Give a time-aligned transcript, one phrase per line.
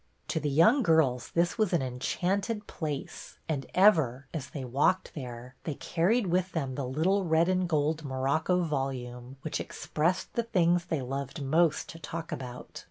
[0.29, 5.53] To the young girls this was an enchanted place, and ever, as they walked there,
[5.63, 10.85] they carried with them the little red and gold morocco volume which expressed the things
[10.85, 12.79] they loved most to talk about.